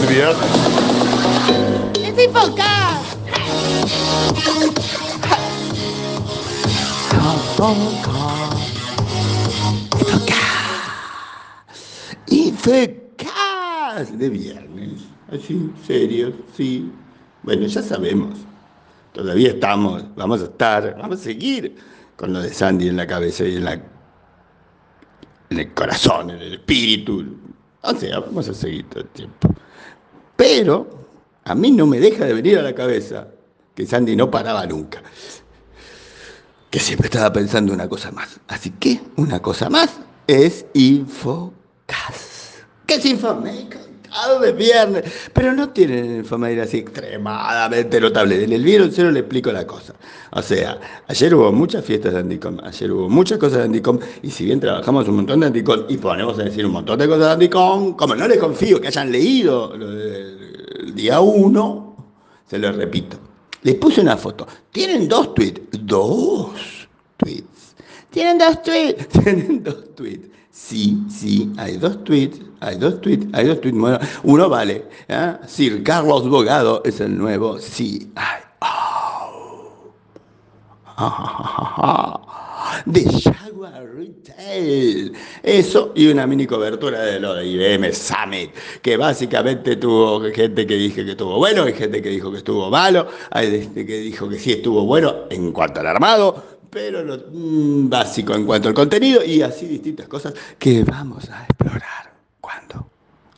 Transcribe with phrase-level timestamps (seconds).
[0.00, 0.50] viernes.
[2.02, 3.16] ¡Es Infocast!
[12.26, 15.02] Infecast de viernes.
[15.32, 16.90] Así, serio, sí.
[17.42, 18.38] Bueno, ya sabemos.
[19.12, 21.76] Todavía estamos, vamos a estar, vamos a seguir
[22.16, 23.80] con lo de Sandy en la cabeza y en la
[25.50, 27.43] en el corazón, en el espíritu.
[27.84, 29.48] O sea, vamos a seguir todo el tiempo.
[30.36, 30.88] Pero
[31.44, 33.28] a mí no me deja de venir a la cabeza
[33.74, 35.02] que Sandy no paraba nunca.
[36.70, 38.40] Que siempre estaba pensando una cosa más.
[38.48, 39.90] Así que una cosa más
[40.26, 42.64] es Infocas.
[42.86, 43.04] ¿Qué es
[44.40, 48.44] De viernes, pero no tienen Infomail así extremadamente notable.
[48.44, 49.92] En el Vieron Cero le explico la cosa.
[50.30, 50.78] O sea,
[51.08, 54.60] ayer hubo muchas fiestas de Andicom, ayer hubo muchas cosas de Andicom, y si bien
[54.60, 57.94] trabajamos un montón de Andicom y ponemos a decir un montón de cosas de Andicom,
[57.96, 61.96] como no les confío que hayan leído el día uno,
[62.48, 63.18] se lo repito.
[63.62, 64.46] Les puse una foto.
[64.70, 65.60] Tienen dos tweets.
[65.80, 66.52] Dos
[67.16, 67.74] tweets.
[68.10, 69.08] Tienen dos tweets.
[69.22, 70.34] Tienen dos tweets.
[70.54, 73.78] Sí, sí, hay dos tweets, hay dos tweets, hay dos tweets.
[73.78, 74.84] Bueno, uno vale.
[75.08, 75.34] ¿eh?
[75.46, 78.10] Sir Carlos Bogado es el nuevo sí.
[82.86, 85.12] De Jaguar Retail.
[85.42, 90.74] Eso y una mini cobertura de lo de IBM Summit, que básicamente tuvo gente que
[90.74, 94.28] dije que estuvo bueno, hay gente que dijo que estuvo malo, hay gente que dijo
[94.28, 98.74] que sí estuvo bueno en cuanto al armado, pero lo mm, básico en cuanto al
[98.74, 101.93] contenido y así distintas cosas que vamos a explorar.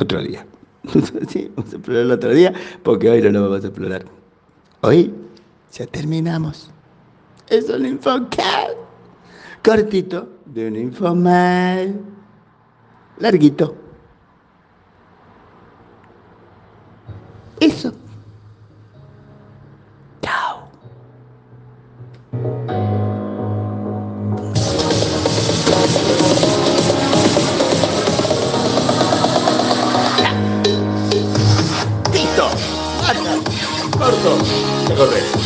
[0.00, 0.46] Otro día.
[1.28, 4.04] sí, vamos a explorar el otro día porque hoy no lo vamos a explorar.
[4.80, 5.12] Hoy
[5.72, 6.70] ya terminamos.
[7.48, 8.70] Es un infocast
[9.62, 12.00] cortito de un infomal
[13.18, 13.76] larguito.
[17.60, 17.92] Eso.
[34.22, 34.48] minutos
[34.86, 35.40] se corre.